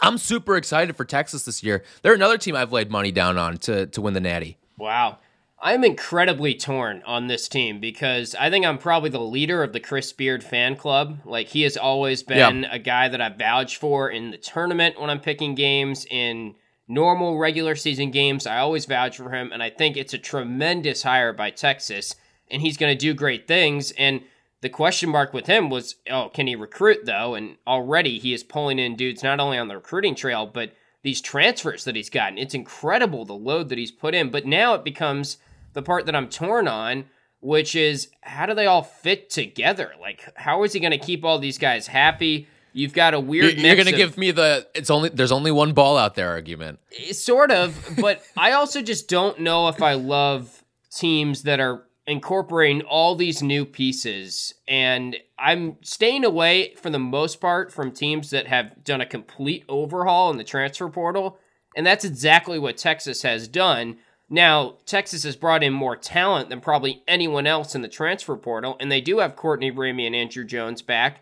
[0.00, 1.84] I'm super excited for Texas this year.
[2.02, 4.58] They're another team I've laid money down on to to win the Natty.
[4.76, 5.18] Wow.
[5.64, 9.80] I'm incredibly torn on this team because I think I'm probably the leader of the
[9.80, 11.20] Chris Beard fan club.
[11.24, 15.08] Like, he has always been a guy that I vouch for in the tournament when
[15.08, 16.54] I'm picking games, in
[16.86, 18.46] normal regular season games.
[18.46, 22.14] I always vouch for him, and I think it's a tremendous hire by Texas,
[22.50, 23.90] and he's going to do great things.
[23.92, 24.20] And
[24.64, 27.34] the question mark with him was, oh, can he recruit, though?
[27.34, 30.72] And already he is pulling in dudes not only on the recruiting trail, but
[31.02, 32.38] these transfers that he's gotten.
[32.38, 34.30] It's incredible the load that he's put in.
[34.30, 35.36] But now it becomes
[35.74, 37.04] the part that I'm torn on,
[37.42, 39.92] which is how do they all fit together?
[40.00, 42.48] Like, how is he going to keep all these guys happy?
[42.72, 43.58] You've got a weird.
[43.58, 46.80] you're gonna of- give me the it's only there's only one ball out there argument.
[46.98, 51.84] Eh, sort of, but I also just don't know if I love teams that are
[52.06, 54.54] incorporating all these new pieces.
[54.68, 59.64] And I'm staying away for the most part from teams that have done a complete
[59.68, 61.38] overhaul in the transfer portal.
[61.76, 63.96] And that's exactly what Texas has done.
[64.28, 68.76] Now, Texas has brought in more talent than probably anyone else in the transfer portal,
[68.80, 71.20] and they do have Courtney Ramey and Andrew Jones back.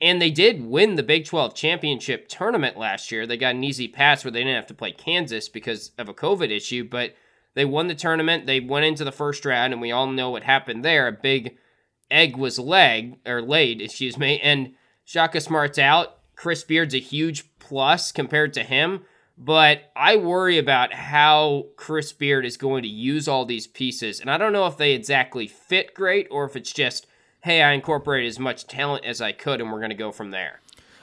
[0.00, 3.26] And they did win the Big 12 championship tournament last year.
[3.26, 6.14] They got an easy pass where they didn't have to play Kansas because of a
[6.14, 7.14] COVID issue, but
[7.54, 8.46] they won the tournament.
[8.46, 11.08] They went into the first round, and we all know what happened there.
[11.08, 11.56] A big
[12.10, 16.18] egg was leg or laid, excuse me, and Shaka Smart's out.
[16.36, 19.04] Chris Beard's a huge plus compared to him,
[19.42, 24.20] But I worry about how Chris Beard is going to use all these pieces.
[24.20, 27.06] And I don't know if they exactly fit great or if it's just,
[27.40, 30.30] hey, I incorporated as much talent as I could and we're going to go from
[30.30, 30.60] there.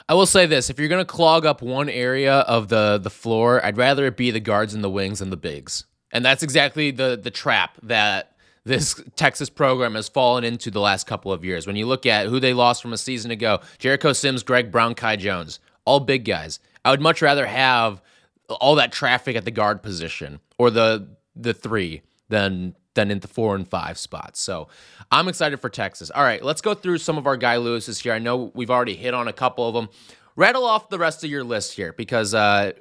[0.07, 3.09] I will say this: if you're going to clog up one area of the the
[3.09, 5.83] floor, I'd rather it be the guards and the wings and the bigs.
[6.11, 11.07] And that's exactly the the trap that this Texas program has fallen into the last
[11.07, 11.65] couple of years.
[11.65, 14.93] When you look at who they lost from a season ago, Jericho Sims, Greg Brown,
[14.93, 16.59] Kai Jones, all big guys.
[16.83, 18.01] I would much rather have
[18.49, 23.27] all that traffic at the guard position or the the three than than in the
[23.27, 24.39] four and five spots.
[24.39, 24.67] So
[25.11, 26.09] I'm excited for Texas.
[26.09, 28.13] All right, let's go through some of our guy Lewis's here.
[28.13, 29.89] I know we've already hit on a couple of them.
[30.35, 32.73] Rattle off the rest of your list here because uh,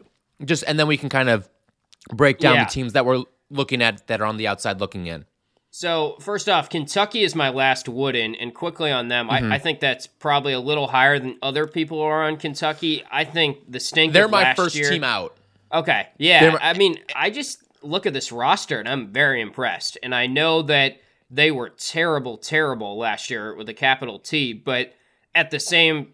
[0.44, 1.48] just and then we can kind of
[2.12, 2.64] break down Yeah.
[2.64, 5.24] the teams that we're looking at that are on the outside looking in.
[5.70, 9.52] So first off, Kentucky is my last wooden, and quickly on them, Mm-hmm.
[9.52, 13.02] I, I think that's probably a little higher than other people are on Kentucky.
[13.10, 14.12] I think the stink.
[14.14, 15.36] They're my first year, team out.
[15.72, 16.50] Okay, yeah.
[16.52, 19.98] My- I mean, I just look at this roster and I'm very impressed.
[20.02, 20.98] And I know that
[21.30, 24.94] they were terrible, terrible last year with a capital T, but
[25.34, 26.12] at the same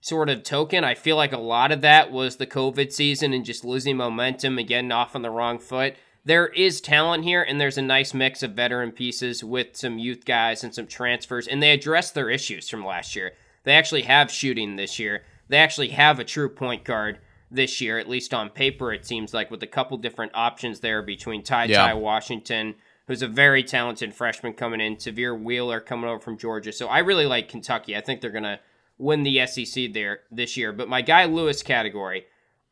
[0.00, 3.44] sort of token, I feel like a lot of that was the COVID season and
[3.44, 5.94] just losing momentum and getting off on the wrong foot.
[6.24, 10.24] There is talent here, and there's a nice mix of veteran pieces with some youth
[10.24, 13.32] guys and some transfers, and they address their issues from last year.
[13.64, 15.22] They actually have shooting this year.
[15.48, 17.18] They actually have a true point guard
[17.50, 21.02] this year, at least on paper, it seems like, with a couple different options there
[21.02, 21.78] between Ty Yeah.
[21.78, 22.74] Ty Washington,
[23.06, 26.72] who's a very talented freshman coming in, Sahvir Wheeler coming over from Georgia.
[26.72, 27.96] So I really like Kentucky.
[27.96, 28.60] I think they're going to
[29.00, 30.72] win the SEC there this year.
[30.72, 32.26] But my guy Lewis category,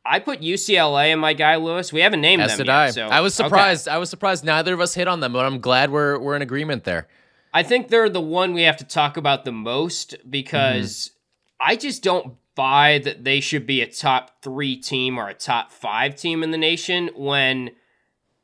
[0.05, 1.93] I put UCLA in my guy Lewis.
[1.93, 2.77] We haven't named As them did yet.
[2.77, 2.91] I.
[2.91, 3.49] So I was okay.
[3.49, 3.89] surprised.
[3.89, 6.43] I was surprised neither of us hit on them, but I'm glad we're we're in
[6.43, 7.09] agreement there.
[7.53, 11.11] I think they're the one we have to talk about the most because
[11.59, 15.73] I just don't buy that they should be a top three team or a top
[15.73, 17.71] five team in the nation when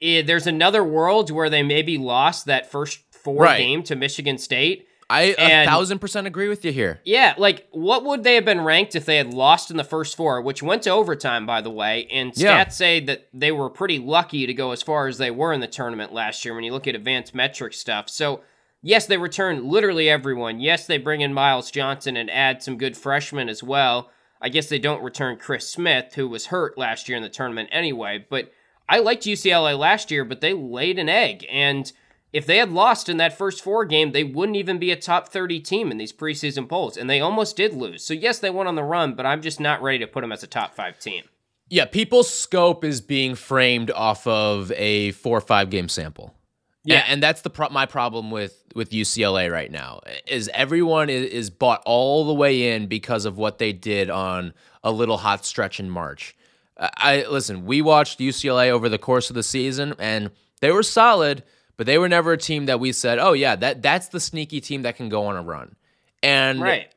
[0.01, 3.59] eh, there's another world where they maybe lost that first four Right.
[3.59, 4.87] game to Michigan State.
[5.11, 7.01] I a And- thousand percent agree with you here.
[7.05, 10.17] Yeah, like what would they have been ranked if they had lost in the first
[10.17, 12.07] four, which went to overtime, by the way?
[12.11, 12.69] And stats Yeah.
[12.69, 15.67] say that they were pretty lucky to go as far as they were in the
[15.67, 18.09] tournament last year when you look at advanced metric stuff.
[18.09, 18.41] So,
[18.83, 20.61] yes, they return literally everyone.
[20.61, 24.11] Yes, they bring in Myles Johnson and add some good freshmen as well.
[24.41, 27.69] I guess they don't return Chris Smith, who was hurt last year in the tournament
[27.73, 28.25] anyway.
[28.29, 28.53] But
[28.89, 31.47] I liked UCLA last year, but they laid an egg.
[31.51, 31.91] And
[32.35, 35.29] if they had lost in that first four game, they wouldn't even be a top
[35.29, 36.97] 30 team in these preseason polls.
[36.97, 38.05] And they almost did lose.
[38.05, 40.33] So, yes, they went on the run, but I'm just not ready to put them
[40.33, 41.23] as a top five team.
[41.69, 46.35] Yeah, people's scope is being framed off of a four or five game sample.
[46.83, 46.97] Yeah.
[46.97, 51.31] and, and that's the pro- my problem with with UCLA right now is everyone is,
[51.31, 55.47] is bought all the way in because of what they did on a little hot
[55.47, 56.37] stretch in March.
[56.77, 57.65] I listen.
[57.65, 61.45] We watched UCLA over the course of the season, and they were solid,
[61.77, 64.61] but they were never a team that we said, "Oh yeah, that that's the sneaky
[64.61, 65.77] team that can go on a run."
[66.23, 66.89] And Right.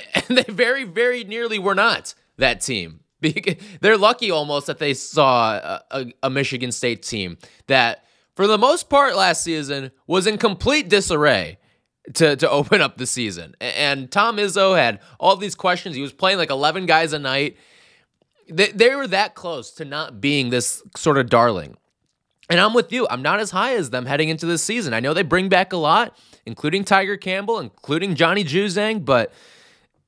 [0.14, 3.00] and they very, very nearly were not that team.
[3.80, 8.58] They're lucky almost that they saw a, a, a Michigan State team that, for the
[8.58, 11.58] most part, last season was in complete disarray
[12.14, 13.54] to, to open up the season.
[13.60, 15.94] And Tom Izzo had all these questions.
[15.94, 17.56] He was playing like 11 guys a night.
[18.48, 21.76] They, they were that close to not being this sort of darling.
[22.50, 23.06] And I'm with you.
[23.08, 24.92] I'm not as high as them heading into this season.
[24.94, 29.32] I know they bring back a lot, including Tyger Campbell, including Johnny Juzang, but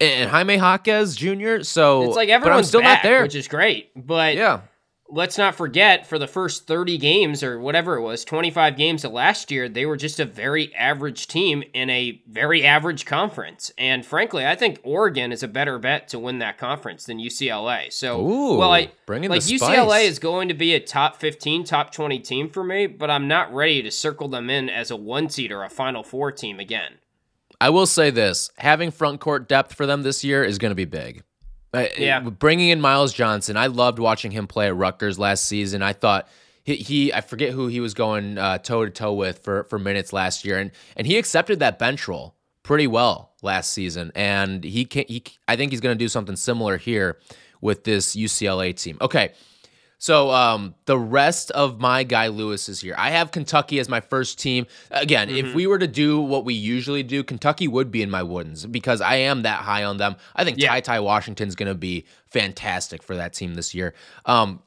[0.01, 1.63] and Jaime Jaquez Jr.
[1.63, 3.23] So It's like everyone's still back, not there.
[3.23, 3.91] which is great.
[3.97, 4.63] But yeah,
[5.09, 9.13] let's not forget for the first 30 games or whatever it was 25 games of
[9.13, 13.71] last year they were just a very average team in a very average conference.
[13.77, 17.93] And frankly i think oregon is a better bet to win that conference than ucla
[17.93, 21.65] so Ooh, well i bring in like ucla is going to be a top 15
[21.65, 24.97] top 20 team for me but i'm not ready to circle them in as a
[24.97, 26.95] one seed or a final four team again.
[27.61, 30.77] I will say this: having front court depth for them this year is going to
[30.77, 31.23] be big.
[31.75, 32.21] Uh, Yeah.
[32.21, 35.83] bringing in Myles Johnson, I loved watching him play at Rutgers last season.
[35.83, 36.29] I thought
[36.63, 40.13] he, he I forget who he was going toe to toe with for for minutes
[40.13, 44.85] last year, and and he accepted that bench role pretty well last season, and he
[44.85, 47.19] can he I think he's going to do something similar here
[47.61, 48.97] with this UCLA team.
[49.01, 49.33] Okay.
[50.05, 52.95] So um, the rest of my guy Lewis is here.
[52.99, 54.67] I have Kentucky as my first team.
[54.91, 58.21] Again, if we were to do what we usually do, Kentucky would be in my
[58.21, 60.17] woodens because I am that high on them.
[60.37, 60.79] I think Yeah.
[60.79, 63.95] TyTy Washington's going to be fantastic for that team this year.
[64.27, 64.61] Um,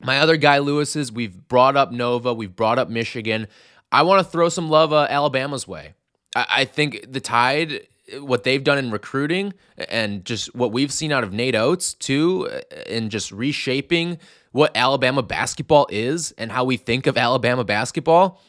[0.00, 3.48] my other guy Lewis's, we've brought up Nova, we've brought up Michigan.
[3.92, 5.92] I want to throw some love uh, Alabama's way.
[6.34, 7.86] I, I think the Tide,
[8.20, 9.52] what they've done in recruiting
[9.90, 14.18] and just what we've seen out of Nate Oats too, uh, in just reshaping
[14.52, 18.40] what Alabama basketball is and how we think of Alabama basketball,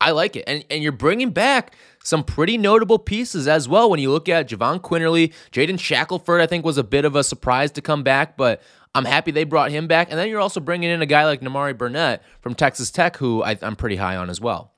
[0.00, 0.44] I like it.
[0.46, 3.90] And and you're bringing back some pretty notable pieces as well.
[3.90, 7.24] When you look at Jahvon Quinerly, Jaden Shackelford, I think was a bit of a
[7.24, 8.62] surprise to come back, but
[8.94, 10.08] I'm happy they brought him back.
[10.10, 13.42] And then you're also bringing in a guy like Nimari Burnett from Texas Tech, who
[13.42, 14.72] I, I'm pretty high on as well.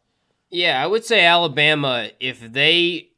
[0.51, 3.11] Yeah, I would say Alabama, if they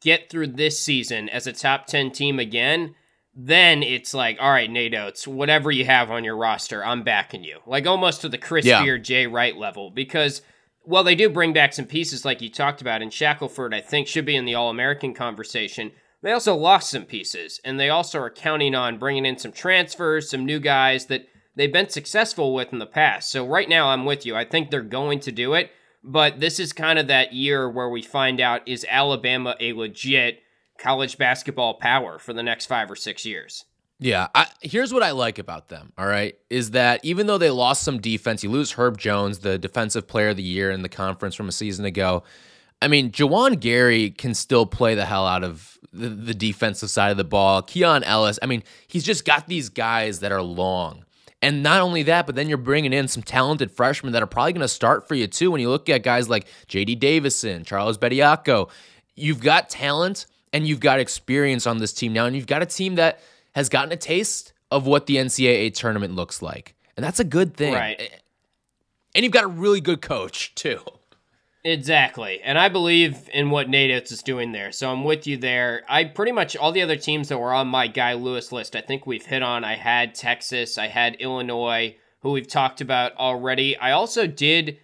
[0.00, 2.94] get through this season as a top 10 team again,
[3.34, 7.44] then it's like, all right, Nate Oats, whatever you have on your roster, I'm backing
[7.44, 7.58] you.
[7.66, 8.96] Like almost to the Chris Yeah.
[8.98, 9.90] Jay Wright level.
[9.90, 10.42] Because,
[10.84, 14.08] well, they do bring back some pieces like you talked about, and Shackelford, I think,
[14.08, 15.92] should be in the All American conversation.
[16.22, 20.28] They also lost some pieces, and they also are counting on bringing in some transfers,
[20.28, 21.26] some new guys that
[21.56, 23.30] they've been successful with in the past.
[23.30, 24.36] So right now, I'm with you.
[24.36, 25.70] I think they're going to do it.
[26.02, 30.42] But this is kind of that year where we find out is Alabama a legit
[30.80, 33.64] college basketball power for the next five or six years?
[34.02, 35.92] Yeah, I, here's what I like about them.
[35.98, 39.58] All right, is that even though they lost some defense, you lose Herb Jones, the
[39.58, 42.22] defensive player of the year in the conference from a season ago.
[42.82, 47.10] I mean, Juwan Gary can still play the hell out of the, the defensive side
[47.10, 47.60] of the ball.
[47.60, 51.04] Keon Ellis, I mean, he's just got these guys that are long.
[51.42, 54.52] And not only that, but then you're bringing in some talented freshmen that are probably
[54.52, 55.50] going to start for you too.
[55.50, 56.96] When you look at guys like J.D.
[56.96, 58.70] Davison, Charles Bediako,
[59.14, 62.66] you've got talent and you've got experience on this team now, and you've got a
[62.66, 63.20] team that
[63.54, 67.54] has gotten a taste of what the NCAA tournament looks like, and that's a good
[67.54, 67.74] thing.
[67.74, 68.20] Right.
[69.14, 70.80] And you've got a really good coach too.
[71.62, 72.40] Exactly.
[72.42, 74.72] And I believe in what Nate Oats is doing there.
[74.72, 75.82] So I'm with you there.
[75.88, 78.80] I pretty much all the other teams that were on my Guy Lewis list, I
[78.80, 79.62] think we've hit on.
[79.62, 83.76] I had Texas, I had Illinois, who we've talked about already.
[83.76, 84.78] I also did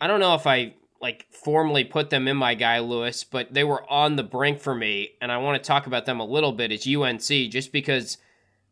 [0.00, 3.64] I don't know if I like formally put them in my Guy Lewis, but they
[3.64, 6.52] were on the brink for me, and I want to talk about them a little
[6.52, 6.72] bit.
[6.72, 8.18] It's UNC, just because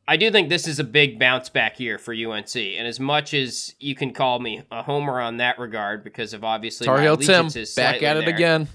[0.08, 2.56] I do think this is a big bounce back year for UNC.
[2.56, 6.44] And as much as you can call me a homer on that regard, because of
[6.44, 8.34] obviously Tar Heel Tim back at it there.
[8.34, 8.68] again.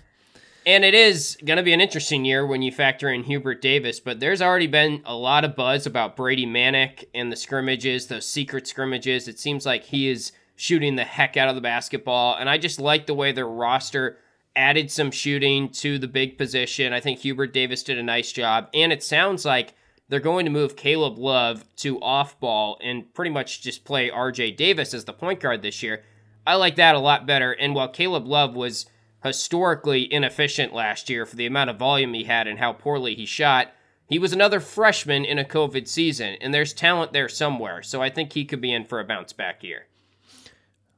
[0.66, 4.00] And it is going to be an interesting year when you factor in Hubert Davis,
[4.00, 8.28] but there's already been a lot of buzz about Brady Manek and the scrimmages, those
[8.28, 9.28] secret scrimmages.
[9.28, 12.80] It seems like he is shooting the heck out of the basketball, and I just
[12.80, 14.20] like the way their roster
[14.56, 16.94] added some shooting to the big position.
[16.94, 19.74] I think Hubert Davis did a nice job, and it sounds like
[20.08, 24.56] they're going to move Caleb Love to off ball and pretty much just play RJ
[24.56, 26.04] Davis as the point guard this year.
[26.46, 27.54] I like that a lot better.
[27.54, 28.86] And while Caleb Love was
[29.24, 33.26] historically inefficient last year for the amount of volume he had and how poorly he
[33.26, 33.72] shot,
[34.06, 37.82] he was another freshman in a COVID season, and there's talent there somewhere.
[37.82, 39.88] So I think he could be in for a bounce back year.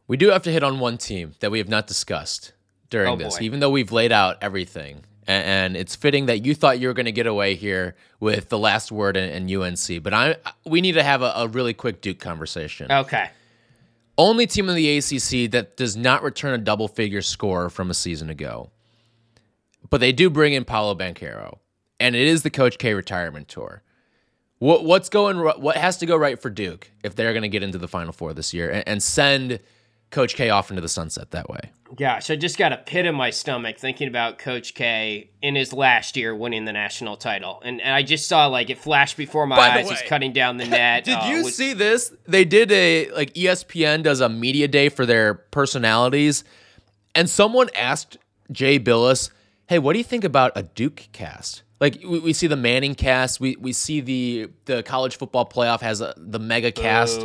[0.08, 2.54] We do have to hit on one team that we have not discussed
[2.90, 3.46] during Oh, this, boy.
[3.46, 5.04] even though we've laid out everything.
[5.26, 8.58] And it's fitting that you thought you were going to get away here with the
[8.60, 10.36] last word in, in UNC, but I
[10.66, 12.92] we need to have a, a really quick Duke conversation.
[12.92, 13.30] Okay.
[14.18, 17.94] Only team in the ACC that does not return a double figure score from a
[17.94, 18.70] season ago.
[19.90, 21.60] But they do bring in Paolo Banchero,
[22.02, 23.82] and it is the Coach K retirement tour.
[24.60, 27.64] What what's going what has to go right for Duke if they're going to get
[27.64, 29.60] into the Final Four this year and, and send
[30.14, 31.72] Coach K off into the sunset that way?
[31.96, 35.74] Gosh, I just got a pit in my stomach thinking about Coach K in his
[35.74, 37.62] last year winning the national title.
[37.66, 39.90] And, and I just saw like it flashed before my eyes.
[39.90, 41.04] He's cutting down the net.
[41.06, 42.14] Did Uh, you was- see this?
[42.28, 46.44] They did a like ESPN does a media day for their personalities,
[47.16, 48.18] and someone asked
[48.52, 49.30] Jay Bilas,
[49.68, 52.96] "Hey, what do you think about a Duke cast?" Like we, we see the Manning
[52.96, 57.20] cast, we we see the the college football playoff has a, the mega cast.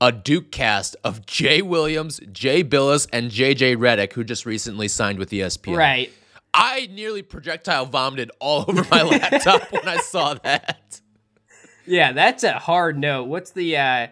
[0.00, 5.18] A Duke cast of Jay Williams, Jay Bilas, and JJ Redick, who just recently signed
[5.18, 5.76] with ESPN.
[5.76, 6.10] Right.
[6.54, 11.00] I nearly projectile vomited all over my laptop when I saw that.
[11.86, 13.24] Yeah, that's a hard no.
[13.24, 14.06] What's the uh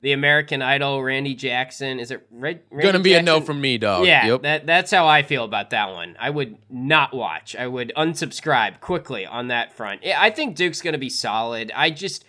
[0.00, 2.00] the American Idol Randy Jackson?
[2.00, 4.04] Is it Red, Randy Gonna be a no from me, dog.
[4.06, 4.42] Yeah, Yep.
[4.42, 6.16] that that's how I feel about that one.
[6.18, 7.54] I would not watch.
[7.56, 10.02] I would unsubscribe quickly on that front.
[10.04, 11.70] I think Duke's going to be solid.
[11.74, 12.24] I just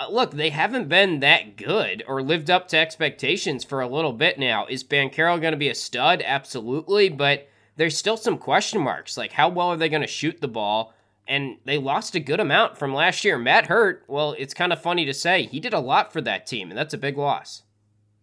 [0.00, 4.14] Uh, look, they haven't been that good or lived up to expectations for a little
[4.14, 4.64] bit now.
[4.66, 6.22] Is Banchero going to be a stud?
[6.24, 9.18] Absolutely, but there's still some question marks.
[9.18, 10.94] Like how well are they going to shoot the ball?
[11.28, 13.38] And they lost a good amount from last year.
[13.38, 15.44] Matt Hurt, well, it's kind of funny to say.
[15.44, 17.62] He did a lot for that team, and that's a big loss.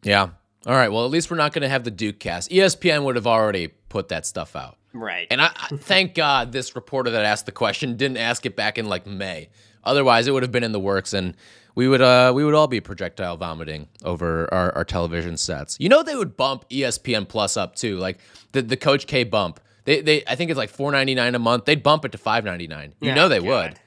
[0.04, 0.30] Yeah.
[0.66, 0.92] All right.
[0.92, 2.50] Well, at least we're not going to have the Duke cast.
[2.52, 4.78] ESPN would have already put that stuff out.
[4.94, 5.28] Right.
[5.32, 8.78] And I, I thank God this reporter that asked the question didn't ask it back
[8.78, 9.50] in like May.
[9.84, 11.34] Otherwise, it would have been in the works, and
[11.78, 15.78] we would uh we would all be projectile vomiting over our, our television sets.
[15.80, 18.18] You know they would bump ESPN Plus up too, like
[18.52, 19.60] the the Coach K bump.
[19.86, 21.66] They they I think it's like four ninety nine a month.
[21.66, 22.94] They'd bump it to five ninety nine.
[23.00, 23.78] You Yeah, know they God.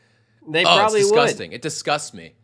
[0.46, 0.52] would.
[0.54, 1.16] they Oh, probably it's would.
[1.16, 1.52] disgusting.
[1.52, 2.34] It disgusts me.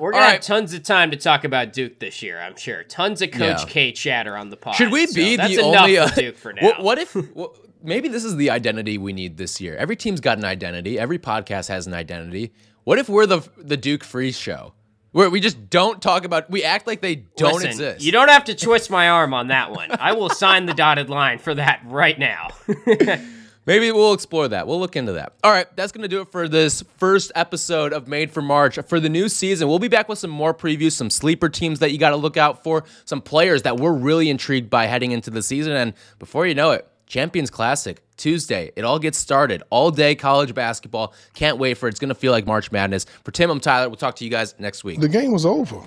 [0.00, 2.40] We're gonna All have tons of time to talk about Duke this year.
[2.40, 2.82] I'm sure.
[2.82, 3.68] Tons of Coach Yeah.
[3.68, 4.74] K chatter on the pod.
[4.74, 6.62] Should we be that's the only uh, Duke for now?
[6.62, 7.52] What, what if what,
[7.82, 9.76] maybe this is the identity we need this year?
[9.76, 10.98] Every team's got an identity.
[10.98, 12.54] Every podcast has an identity.
[12.84, 14.72] What if we're the the Duke Freeze show?
[15.14, 18.04] Where we just don't talk about we act like they don't Listen, exist.
[18.04, 19.90] You don't have to twist my arm on that one.
[19.92, 22.48] I will sign the dotted line for that right now.
[23.66, 24.66] Maybe we'll explore that.
[24.66, 25.34] We'll look into that.
[25.44, 28.76] All right, that's going to do it for this first episode of Made for March.
[28.88, 31.92] For the new season, we'll be back with some more previews, some sleeper teams that
[31.92, 35.30] you got to look out for, some players that we're really intrigued by heading into
[35.30, 35.74] the season.
[35.74, 38.70] And before you know it, Champions Classic, Tuesday.
[38.76, 39.62] It all gets started.
[39.70, 41.14] All day college basketball.
[41.34, 41.90] Can't wait for it.
[41.90, 43.06] It's going to feel like March Madness.
[43.24, 43.88] For Tim, I'm Tyler.
[43.88, 45.00] We'll talk to you guys next week.
[45.00, 45.80] The game was over.